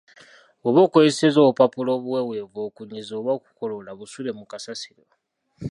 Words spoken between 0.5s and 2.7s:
Bw’oba okozesezza obupapula obuweweevu